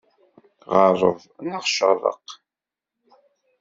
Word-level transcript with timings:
Ɣeṛṛeb, 0.73 1.19
neɣ 1.45 1.61
ceṛṛeq! 1.65 2.25